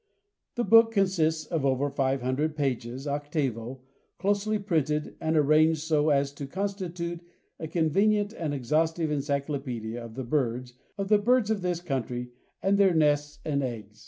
[0.55, 3.81] The book consists of over five hundred pages octavo,
[4.17, 7.21] closely printed, and arranged so as to constitute
[7.59, 12.31] a convenient and exhaustive encyclopedia of the birds of this country
[12.63, 13.99] and their nests and eggs.